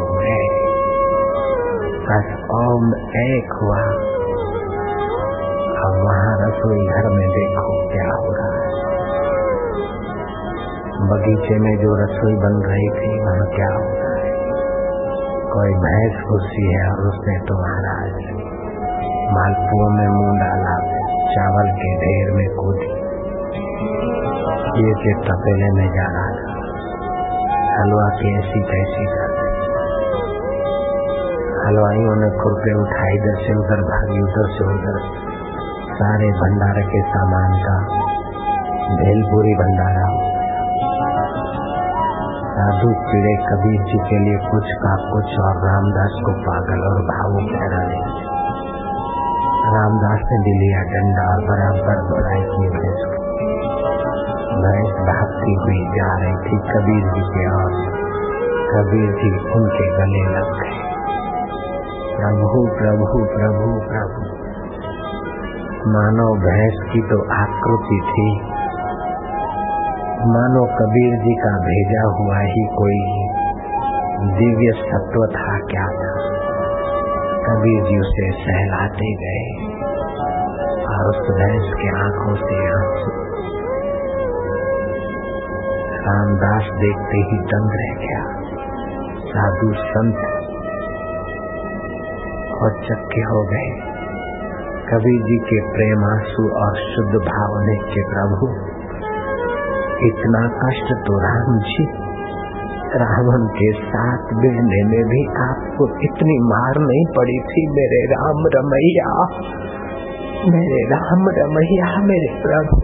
बस 2.10 2.28
ओम 2.52 2.94
एक 3.22 3.54
हुआ। 3.62 3.82
अब 5.80 5.94
वहाँ 6.06 6.34
रसोई 6.42 6.86
घर 6.86 7.10
में 7.10 7.30
देखो, 7.30 7.92
क्या 7.92 8.14
हो 8.14 8.34
रहा 8.34 8.49
बगीचे 11.00 11.60
में 11.60 11.76
जो 11.78 11.96
रसोई 12.04 12.36
बन 12.36 12.56
रही 12.68 12.88
थी, 12.90 13.12
वहाँ 13.24 13.46
क्या 13.56 13.68
होता 13.74 14.10
है 14.16 14.32
कोई 15.52 15.74
भैंस 15.74 16.24
घुसी 16.28 16.74
है 16.74 16.92
और 16.92 17.08
उसने 17.08 17.40
तो 17.40 17.56
महाराज 17.62 18.12
मालपुओं 19.32 19.90
में 19.90 20.08
मुँह 20.08 20.40
डाला, 20.40 20.76
चावल 21.34 21.72
के 21.72 21.96
ढेर 21.96 22.32
में 22.32 22.48
कूदी। 22.56 22.92
ये 24.82 24.94
के 24.94 25.14
तपेले 25.14 25.72
में 25.72 25.88
जा 25.90 26.08
रहा 26.08 26.30
था। 26.30 26.54
हलवा 27.82 28.10
की 28.10 28.38
ऐसी 28.40 28.62
तैसी 28.62 29.06
कर 29.06 29.38
हलवाइयों 31.66 32.16
ने 32.16 32.30
खुरपे 32.38 32.74
उठाई, 32.82 33.16
इधर 33.16 33.36
से 33.36 33.56
उधर 33.56 33.82
भागी, 33.82 34.22
उधर 34.22 34.48
से 34.50 34.66
उधर। 34.76 35.00
सारे 35.92 36.28
भंडारे 36.28 36.82
के 36.82 37.02
सामान 37.02 37.52
का 37.62 37.78
भेलपुरी 38.96 39.54
भंडारा 39.54 40.29
साधु 42.60 42.94
चिड़े 42.94 43.36
कबीर 43.36 43.82
जी 43.82 43.98
के 44.10 44.20
लिए 44.20 44.52
कुछ 44.52 44.64
का 44.64 44.96
कुछ 44.96 45.26
और 45.26 45.68
रामदास 45.68 46.22
को 46.26 46.32
पागल 46.32 46.80
और 46.80 47.02
भावुक 47.02 47.52
ठहराने 47.52 48.30
रामदास 49.76 50.20
ने 50.32 50.38
भी 50.40 50.54
लिया 50.60 50.82
डंडा 50.82 51.22
और 51.22 51.44
बराबर 51.44 52.10
बुराई 52.10 52.42
की 52.42 52.70
भैंस 52.70 53.20
भैंस 54.50 54.92
भागती 54.94 55.54
हुई 55.54 55.88
जा 55.88 56.18
रही 56.18 56.36
थी 56.36 56.58
कबीर 56.58 57.14
जी 57.14 57.22
के 57.22 57.52
और 57.52 57.72
कबीर 58.74 59.12
जी 59.12 59.32
उनके 59.38 59.88
गले 59.98 60.38
लग 60.38 60.54
गए। 60.60 60.80
प्रभु 62.18 62.68
प्रभु 62.78 63.26
प्रभु 63.38 63.80
प्रभु। 63.80 64.40
मानो 65.90 66.36
भैंस 66.36 66.92
की 66.94 67.02
तो 67.02 67.34
आकृति 67.34 68.02
थी। 68.12 68.49
मानो 70.20 70.66
कबीर 70.66 71.20
जी 71.20 71.36
का 71.36 71.58
भेजा 71.58 72.02
हुआ 72.04 72.40
ही 72.40 72.68
कोई 72.68 73.28
दिव्य 74.38 74.72
सत्व 74.72 75.26
था 75.26 75.60
क्या 75.60 75.84
था? 75.84 76.12
कबीर 77.46 77.84
जी 77.84 78.00
उसे 78.00 78.32
सहलाते 78.32 79.14
गए 79.14 79.66
और 80.84 81.10
उस 81.10 81.18
भैंस 81.18 81.74
के 81.74 81.88
आँखों 81.98 82.36
से 82.36 82.68
आँसू। 82.68 83.12
रामदास 86.02 86.64
देखते 86.64 87.18
ही 87.18 87.40
दंग 87.40 87.72
रह 87.74 87.94
गया। 88.00 88.24
साधु 89.20 89.74
संत 89.74 90.18
और 92.62 92.72
चक्के 92.72 93.22
हो 93.22 93.44
गए। 93.44 93.90
कबीर 94.90 95.22
जी 95.22 95.38
के 95.38 95.62
प्रेम 95.62 96.06
आँसू 96.06 96.50
और 96.50 96.76
शुद्ध 96.76 97.16
भावने 97.16 97.76
के 97.76 98.02
प्रभु 98.02 98.69
इतना 100.08 100.48
कष्ट 100.48 101.08
तो 101.08 101.20
राम 101.20 101.60
जी 101.60 102.10
रावण 102.96 103.48
के 103.48 103.72
साथ 103.72 104.18
भिड़ने 104.18 104.84
में 104.84 105.04
भी 105.04 105.26
आपको 105.42 105.88
इतनी 106.04 106.38
मार 106.40 106.80
नहीं 106.80 107.06
पड़ी 107.18 107.40
थी, 107.40 107.68
मेरे 107.68 108.06
राम 108.06 108.44
रमैया। 108.56 109.10
मेरे 110.50 110.90
राम 110.90 111.30
रमैया, 111.30 111.98
मेरे 111.98 112.42
प्रभु। 112.42 112.82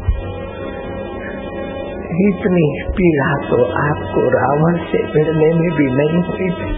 इतनी 2.27 2.83
पीड़ा 2.89 3.49
तो 3.49 3.63
आपको 3.65 4.29
रावण 4.29 4.77
से 4.77 5.03
भिड़ने 5.03 5.53
में 5.53 5.71
भी 5.71 5.87
नहीं 5.95 6.23
हुई 6.23 6.49
थी। 6.49 6.73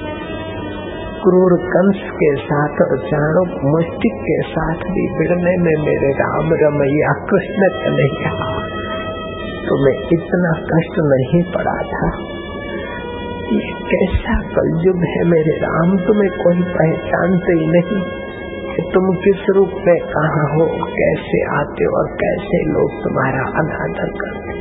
क्रूर 1.24 1.58
कंस 1.62 2.12
के 2.12 2.36
साथ 2.36 2.82
और 2.82 2.98
चाणुक 2.98 3.66
मुष्टिक 3.66 4.14
के 4.22 4.42
साथ 4.42 4.76
भी 4.76 5.08
भिड़ने 5.18 5.58
में 5.58 5.86
मेरे 5.86 6.12
राम 6.12 6.50
रमैया, 6.54 7.14
कृष्ण 7.14 7.70
कन्हैया। 7.84 8.57
तुम्हें 9.68 9.98
इतना 10.12 10.52
कष्ट 10.70 11.00
नहीं 11.08 11.42
पड़ा 11.52 11.78
था। 11.94 12.10
ये 13.48 13.74
कैसा 13.90 14.38
कलयुग 14.56 15.04
है 15.10 15.26
मेरे 15.26 15.58
राम, 15.58 15.92
तुम्हें 16.08 16.32
कोई 16.38 16.64
पहचानते 16.72 17.58
ही 17.60 17.68
नहीं 17.68 18.02
कि 18.72 18.84
तुम 18.94 19.06
किस 19.18 19.46
रूप 19.56 19.78
में 19.88 19.98
कहा 20.08 20.42
हो, 20.54 20.66
कैसे 20.96 21.40
आते 21.58 21.86
हो 21.86 22.00
और 22.00 22.10
कैसे 22.24 22.64
लोग 22.72 22.98
तुम्हारा 23.04 23.46
अनादर 23.62 24.12
करते 24.18 24.58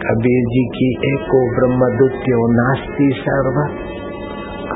कबीर 0.00 0.42
जी 0.46 0.64
की 0.74 0.88
एको 1.08 1.38
ब्रह्म 1.54 1.86
द्वितीय 1.96 2.40
नास्ती 2.56 3.06
सर्व। 3.20 3.60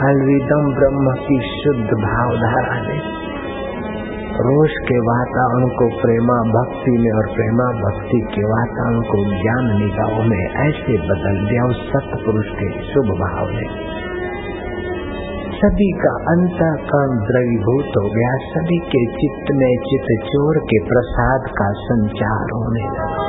अलविदम 0.00 0.68
ब्रह्म 0.74 1.12
की 1.20 1.36
शुद्ध 1.48 1.98
भावधारा 1.98 2.78
ने 2.82 3.19
रोष 4.40 4.70
के 4.70 4.98
वातावरण 4.98 5.68
को 5.68 6.02
प्रेमा 6.02 6.36
भक्ति 6.42 6.90
में 6.90 7.10
और 7.10 7.26
प्रेमा 7.26 7.64
भक्ति 7.64 8.20
के 8.34 8.44
वातावरण 8.44 9.00
को 9.00 9.24
ज्ञान 9.42 9.66
निगाहों 9.78 10.24
में 10.24 10.44
ऐसे 10.68 10.98
बदल 11.08 11.48
दिया 11.48 11.64
उस 11.64 11.88
सतपुरुष 11.88 12.46
के 12.46 12.68
शुभ 12.92 13.04
भाव 13.04 13.46
ने 13.48 14.00
सभी 15.60 15.90
का 15.92 16.10
अंतकरण 16.10 17.16
द्रवीभूत 17.16 17.96
हो 17.96 18.04
गया। 18.14 18.30
सभी 18.52 18.78
के 18.78 19.04
चित्त 19.06 19.50
में 19.54 19.76
चित्त 19.76 20.26
चोर 20.26 20.58
के 20.58 20.78
प्रसाद 20.84 21.40
का 21.40 21.72
संचार 21.72 22.54
होने 22.54 22.84
लगा। 22.84 23.26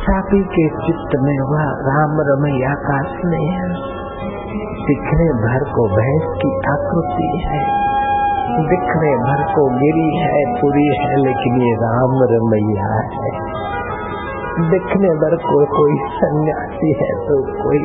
सभी 0.00 0.40
के 0.42 0.68
चित्त 0.68 1.18
में 1.20 1.38
वह 1.50 1.66
राम 1.90 2.16
रमैया 2.20 2.74
का 2.74 3.02
स्नेह 3.02 3.60
दिखने 4.86 5.28
भर 5.44 5.68
को 5.70 5.88
भैंस 5.88 6.32
की 6.36 6.54
आकृति 6.70 7.46
है। 7.46 7.87
दिखने 8.66 9.10
भर 9.16 9.42
को 9.54 9.64
गिरी 9.74 10.08
है 10.18 10.38
पूरी 10.60 10.86
है, 11.00 11.16
लेकिन 11.16 11.60
ये 11.62 11.72
राम 11.74 12.14
रमैया 12.32 12.88
है। 12.94 13.32
दिखने 14.70 15.08
भर 15.08 15.36
को 15.36 15.58
कोई 15.76 15.98
सन्यासी 16.16 16.92
है 17.02 17.10
तो 17.26 17.36
कोई 17.62 17.82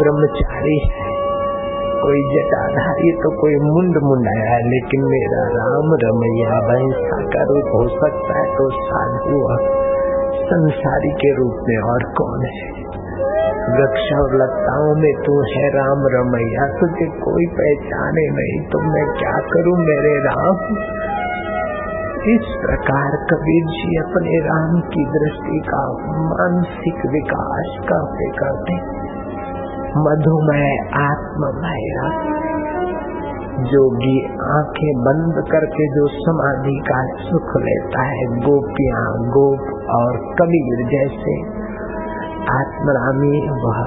ब्रह्मचारी 0.00 0.78
है। 0.86 1.08
कोई 2.02 2.20
जटाधारी 2.30 3.12
तो 3.12 3.30
कोई 3.40 3.56
मुंड 3.62 3.98
मुंडाया 4.02 4.50
है, 4.50 4.60
लेकिन 4.70 5.00
मेरा 5.04 5.42
राम 5.54 5.94
रमैया 6.04 6.60
भैंसा 6.60 7.20
का 7.26 7.42
रूप 7.42 7.72
हो 7.74 7.88
सकता 7.88 8.38
है 8.38 8.46
तो 8.56 8.70
साधु 8.80 9.40
संसारी 10.44 11.10
के 11.10 11.34
रूप 11.34 11.58
में 11.68 11.76
और 11.90 12.04
कौन 12.12 12.46
है? 12.46 12.89
वृक्ष 13.70 14.06
और 14.16 14.34
लताओं 14.34 14.92
में 14.96 15.12
तू 15.24 15.34
है 15.48 15.64
राम 15.74 16.04
रमैया, 16.14 16.66
तुझे 16.80 17.06
कोई 17.20 17.46
पहचाने 17.58 18.24
नहीं 18.36 18.60
तो 18.70 18.80
मैं 18.86 19.04
क्या 19.18 19.34
करूँ 19.50 19.74
मेरे 19.80 20.14
राम? 20.26 20.64
इस 22.30 22.48
प्रकार 22.62 23.14
कबीर 23.30 23.68
जी 23.74 23.92
अपने 24.00 24.40
राम 24.46 24.80
की 24.88 25.04
दृष्टि 25.12 25.60
का, 25.68 25.84
मानसिक 26.24 27.06
विकास 27.12 27.76
करते 27.84 28.30
करते 28.40 28.80
मधुमय 30.00 30.66
आत्ममय, 31.00 31.86
जोगी 33.70 34.18
आँखें 34.50 34.92
बंद 35.06 35.40
करके 35.48 35.86
जो 35.94 36.04
समाधि 36.18 36.76
का 36.90 37.00
सुख 37.22 37.56
लेता 37.62 38.04
है, 38.10 38.28
गोपियाँ, 38.44 39.08
गोप 39.30 39.72
और 39.96 40.20
कबीर 40.38 40.84
जैसे 40.90 41.34
आत्मरामी 42.48 43.48
वह 43.48 43.82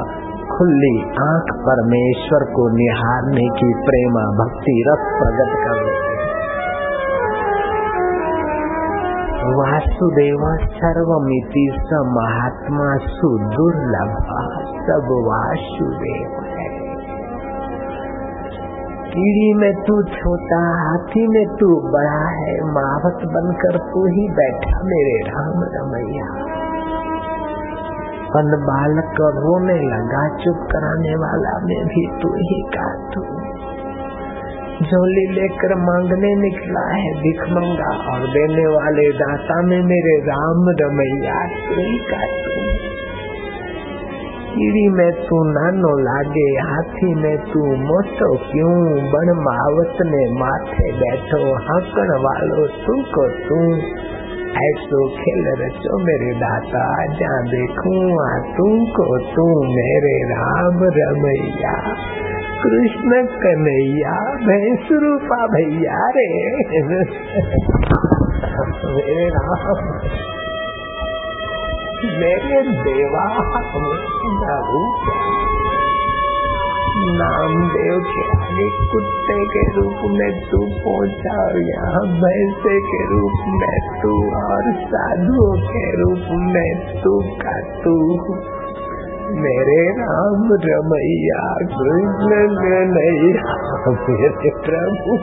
खुली 0.57 1.01
आँख 1.01 1.53
परमेश्वर 1.55 2.43
को 2.43 2.69
निहारने 2.69 3.47
की 3.47 3.73
प्रेमा 3.73 4.21
भक्ति 4.21 4.83
रस 4.87 5.03
प्रकट 5.03 5.59
कर 5.63 6.13
वासुदेव 9.43 10.57
सर्वमिति 10.65 11.69
स 11.75 11.89
महात्मा 11.93 12.97
सुदुर्लभ, 12.97 14.13
सब 14.73 15.07
वासुदेव 15.27 16.43
है। 16.43 16.67
कीड़ी 19.09 19.53
में 19.53 19.73
तू 19.73 20.03
छोटा, 20.03 20.89
हाथी 20.89 21.27
में 21.27 21.45
तू 21.45 21.91
बड़ा 21.91 22.29
है 22.29 22.57
मावत 22.61 23.17
बनकर 23.25 23.77
तू 23.77 24.05
ही 24.05 24.29
बैठा 24.29 24.81
मेरे 24.83 25.29
राम 25.29 25.63
रमैया। 25.63 26.62
पन 28.33 28.63
बालक 28.63 29.17
रोने 29.21 29.73
लगा, 29.73 30.37
चुप 30.37 30.67
कराने 30.71 31.15
वाला 31.15 31.51
मैं 31.51 31.85
भी 31.85 32.21
तू 32.21 32.29
ही 32.29 32.61
का 32.61 33.09
तू। 33.13 33.53
झोली 34.73 35.25
लेकर 35.33 35.75
मांगने 35.75 36.35
निकला 36.35 36.95
है 36.95 37.21
भिखमंगा 37.21 38.13
और 38.13 38.19
देने 38.19 38.67
वाले 38.67 39.11
दाता 39.11 39.61
में 39.61 39.83
मेरे 39.83 40.17
राम 40.19 40.69
रमैया 40.69 41.47
तू 41.47 41.81
ही 41.81 41.97
का 41.97 42.17
तू। 42.17 42.53
कीड़ी 44.55 44.89
में 44.89 45.11
तू 45.11 45.43
नानो 45.43 45.97
लागे, 45.97 46.73
हाथी 46.73 47.15
में 47.15 47.37
तू 47.37 47.59
मोटो 47.75 48.37
क्यों? 48.37 48.91
बन 48.91 49.31
मावत 49.37 49.97
ने 50.01 50.39
माथे 50.39 50.91
बैठो, 50.91 51.55
हकण 51.55 52.11
वालो 52.23 52.67
तू 52.67 53.01
को 53.01 53.27
तू। 53.27 53.81
ऐसो 54.61 55.09
खेल 55.09 55.45
रचो 55.61 55.97
मेरे 56.03 56.33
दाता 56.39 57.05
जा 57.05 57.41
देखूँ 57.41 58.01
आ 58.23 58.39
तू 58.57 59.45
मेरे 59.75 60.15
राम 60.33 60.83
रमैया। 60.97 61.73
कृष्ण 62.63 63.25
कन्हैया 63.25 64.13
भैंस 64.47 64.87
रूपा 64.91 65.39
भैया 65.47 65.97
रे। 66.09 66.29
मेरे 68.95 69.29
राम, 69.29 69.81
मेरे 72.21 72.61
देवा 72.61 73.25
नाम 77.15 77.53
देव 77.69 77.99
के 77.99 78.42
आगे 78.53 78.69
कुत्ते 78.91 79.45
के 79.45 79.61
रूप 79.75 79.99
में 80.11 80.31
तू 80.51 80.57
पहुँचा 80.57 81.43
और 81.43 81.61
यहाँ, 81.61 82.01
भैंसे 82.01 82.81
के 82.81 83.05
रूप 83.05 83.37
में 83.47 83.79
तू 84.01 84.11
और 84.35 84.73
साधुओं 84.83 85.55
के 85.61 86.01
रूप 86.01 86.27
में 86.31 87.01
तू 87.03 87.19
का 87.19 87.55
तू। 87.83 87.95
मेरे 89.41 89.89
राम 89.89 90.43
रमैया 90.65 91.55
कृष्ण 91.65 92.31
मेरे 92.91 93.33
प्रभु। 94.49 95.17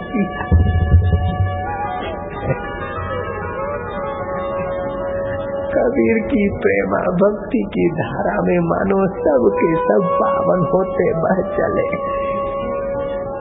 कबीर 5.75 6.19
की 6.19 6.51
प्रेमा, 6.59 6.99
भक्ति 6.99 7.63
की 7.69 7.89
धारा 7.91 8.43
में 8.43 8.59
मानो 8.59 9.07
सब 9.07 9.51
के 9.55 9.75
सब 9.75 10.09
पावन 10.13 10.71
होते 10.75 11.13
बह 11.13 11.57
चले। 11.57 12.30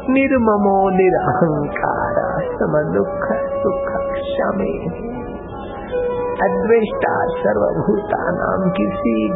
निर्ममो 0.10 0.90
निरहंकार 0.90 2.16
सम 2.42 2.94
दुख 2.94 3.24
सुख, 3.54 4.12
क्षमे। 4.12 4.86
अद्वेष्टा 6.46 7.26
सर्वभूता 7.26 8.22
नाम 8.22 8.72
किसी 8.72 9.30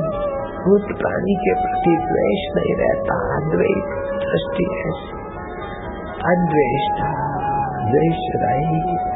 भूत 0.65 0.81
प्राणी 0.81 1.36
के 1.36 1.53
प्रति 1.53 1.95
द्वेष 1.95 2.41
नहीं 2.55 2.75
रहता, 2.75 3.36
अद्वैत 3.36 3.86
दृष्टि 4.19 4.67
है। 4.73 5.23
अद्वेष्टा 6.36 7.09
द्वेष 7.91 8.17
रही। 8.36 9.13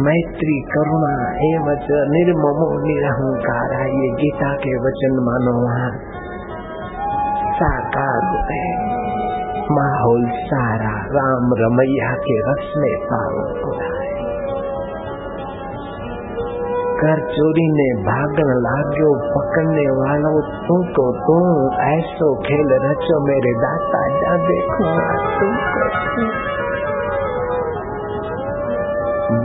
मैत्री, 0.00 0.60
करुणा 0.60 1.30
एवं 1.30 1.76
निर्ममो 1.90 2.86
निरहंकार 2.86 3.86
ये 3.86 4.08
गीता 4.08 4.54
के 4.54 4.78
वचन 4.78 5.18
मानो। 5.22 5.64
वहाँ 5.64 5.90
साकार 7.52 8.52
है। 8.52 9.05
माहौल 9.70 10.26
सारा 10.28 10.92
राम 10.92 11.50
रमैया 11.58 12.14
के 12.14 12.52
रस 12.52 12.72
में 12.76 13.06
पावन 13.06 13.64
हो 13.64 13.78
रहा 13.80 14.00
है। 14.00 14.06
कर 16.96 17.20
चोरी 17.20 17.72
ने 17.72 18.02
भागन 18.02 18.50
लागो 18.58 19.40
पकड़ने 19.40 19.90
वालों 19.90 20.40
तू 20.40 20.84
को 20.84 21.12
तू 21.18 21.36
ऐसो 21.80 22.34
खेल 22.34 22.90
रचो, 22.90 23.26
मेरे 23.26 23.52
दाता 23.54 24.08
जा 24.08 24.36
देखो 24.36 24.84
तुमको। 25.40 25.86
मन 26.16 26.45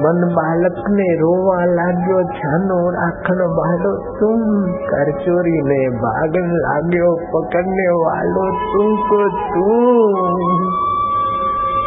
बालक 0.01 0.83
ने 0.91 1.09
रोवा 1.17 1.59
लाग्यो 1.71 2.23
छानो 2.33 2.79
राखण 2.93 3.45
वालो 3.53 3.93
तुम 4.17 4.43
कर 4.87 5.13
चोरी 5.21 5.57
ने 5.65 5.81
भागन 5.99 6.51
लाग्यो 6.59 7.15
पकड़ने 7.31 7.89
वालो 7.99 8.51
तुमको 8.67 9.23
तू 9.47 9.67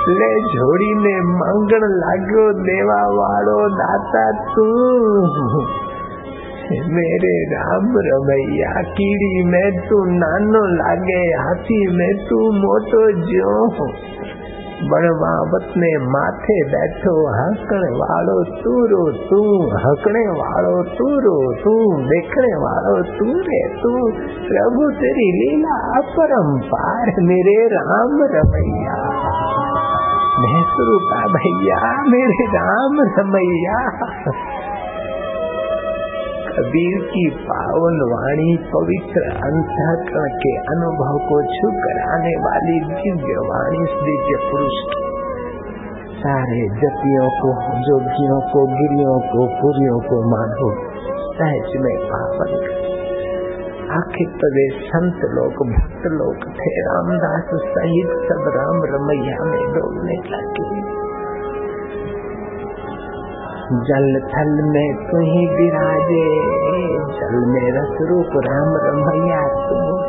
લે 0.09 0.27
જોડીને 0.51 1.15
માંગણ 1.31 1.83
લાગ્યો 1.95 2.43
દેવા 2.59 3.07
વાળો 3.11 3.57
દાતા 3.73 4.29
તું 4.53 5.67
મેરે 6.93 7.33
રામ 7.51 7.89
રમૈયા 8.05 8.85
કીડી 8.91 9.43
મેં 9.47 9.77
તું 9.83 10.15
નાનો 10.15 10.61
લાગે 10.73 11.19
હાથી 11.37 11.85
મેં 11.93 12.23
તું 12.25 12.57
મોટો 12.57 13.03
જો 13.27 13.53
બણવાવત 14.83 15.67
ને 15.75 15.91
માથે 16.07 16.57
બેઠો 16.71 17.13
હકણ 17.31 17.97
વાળો 18.01 18.37
તુરો 18.59 19.03
તું 19.25 19.75
હકણે 19.77 20.23
વાળો 20.39 20.75
તુરો 20.93 21.37
તું 21.63 22.05
દેખણે 22.07 22.53
વાળો 22.63 22.95
તું 23.17 23.35
રે 23.49 23.61
તું 23.81 24.07
પ્રભુ 24.45 24.85
તેરી 25.01 25.33
લીલા 25.39 25.81
અપરંપાર 25.99 27.15
મેરે 27.23 27.59
રામ 27.75 28.15
રમૈયા 28.29 29.49
भैंसरू 30.41 30.93
का 31.05 31.21
भैया 31.31 31.79
मेरे 32.07 32.45
राम 32.51 33.01
रमैया 33.11 33.79
कबीर 36.54 36.98
की 37.04 37.30
पावन 37.30 37.96
वाणी 38.12 38.56
पवित्र 38.56 39.22
अंतकरण 39.30 40.36
के 40.36 40.52
अनुभव 40.56 41.16
को 41.28 41.42
छू 41.42 41.70
कराने 41.70 42.34
वाली 42.36 42.80
दिव्य 42.80 43.34
वाणी 43.48 43.78
दिव्य 43.78 44.50
पुरुष 44.50 44.78
सारे 46.18 46.68
जतियों 46.68 47.28
को, 47.28 47.48
जोगियों 47.80 48.40
को, 48.40 48.66
गिरियों 48.66 49.18
को, 49.20 49.46
पुरियों 49.46 49.98
को 50.00 50.20
मानो, 50.30 50.70
सहज 51.32 51.76
में 51.76 51.96
पावन 52.06 52.80
आखिर 53.90 54.28
प्रदेश 54.28 54.72
संत 54.88 55.24
लोग 55.24 55.52
भक्त 55.52 56.06
लोग 56.06 56.36
थे। 56.36 56.70
रामदास 56.80 57.50
सहित 57.64 58.06
सब 58.06 58.44
राम 58.56 58.78
रमैया 58.84 59.44
में 59.44 59.72
डोलने 59.72 60.16
लगे। 60.28 61.03
जल 63.64 64.06
थल 64.30 64.50
में 64.62 64.96
तू 65.10 65.20
विराजे 65.56 66.24
जल 67.18 67.36
में 67.52 67.68
रस 67.76 67.94
रूप 68.10 68.34
राम 68.46 68.74
रमैया 68.82 69.38
तुम 69.68 70.04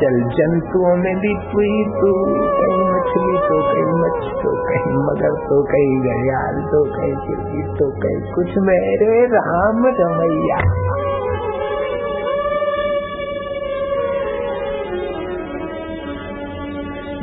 जल 0.00 0.18
जंतुओं 0.34 0.96
में 0.96 1.16
भी 1.16 1.30
तू 1.52 1.60
ही 1.60 1.84
तू, 1.94 2.10
कहीं 2.58 2.82
मछली 2.90 3.38
तो 3.46 3.56
कहीं 3.68 3.94
मच्छ 4.02 4.42
तो 4.42 4.52
कहीं 4.66 4.92
मगर 5.06 5.38
तो 5.46 5.62
कहीं 5.62 5.96
घड़ियाल 6.00 6.60
तो 6.74 6.82
कहीं 6.96 7.62
तो 7.78 7.90
कहीं 8.02 8.20
कुछ 8.34 8.58
मेरे 8.58 9.26
राम 9.26 9.82
रमैया। 10.00 10.60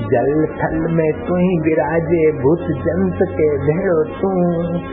जल 0.05 0.29
थल 0.57 0.93
में 0.93 1.11
तू 1.27 1.35
ही 1.35 1.57
विराजे 1.59 2.31
भूत 2.31 2.63
जंत 2.85 3.19
के 3.31 3.49
भेड़ो 3.57 4.03
तू। 4.03 4.31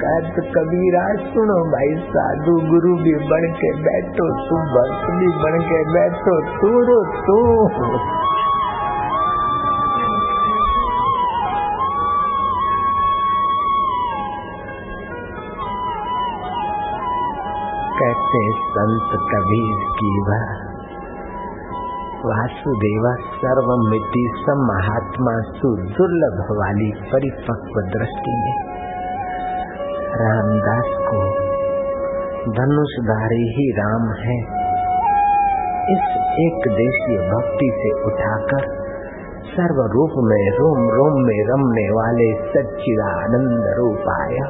कद 0.01 0.41
कबीरा, 0.55 1.05
सुनो 1.25 1.59
भाई 1.65 1.95
साधु, 2.09 2.55
गुरु 2.71 2.95
भी 2.97 3.15
बन 3.15 3.53
के 3.53 3.73
बैठो, 3.83 4.27
तू 4.49 4.57
भक्त 4.77 5.07
भी 5.11 5.29
बन 5.45 5.59
के 5.65 5.81
बैठो, 5.93 6.41
तू 6.59 6.75
रो 6.83 7.01
तू। 7.21 7.39
कहते 17.95 18.53
संत 18.53 19.11
कबीर 19.31 19.89
की 19.99 20.21
वह 20.29 20.72
वासुदेव 22.25 23.07
सम 24.43 24.61
महात्मा 24.67 25.33
सुदुर्लभ 25.53 26.43
वाली 26.51 26.91
परिपक्व 27.13 27.81
दृष्टि 27.95 28.35
में 28.43 28.59
रामदास 30.21 30.93
को 31.09 31.23
धनुषधारी 32.53 33.41
ही 33.57 33.67
राम 33.73 34.07
है। 34.21 34.37
इस 35.95 36.05
एक 36.45 36.69
देशीय 36.73 37.19
भक्ति 37.31 37.71
से 37.75 37.91
उठाकर 38.07 38.69
सर्व 39.55 39.83
रूप 39.93 40.15
में 40.25 40.45
रोम 40.51 40.83
रोम 40.91 41.19
में 41.23 41.41
रमने 41.51 41.89
वाले 41.91 42.29
सच्चिदानंद 42.45 43.67
रूप 43.79 44.09
आया 44.21 44.47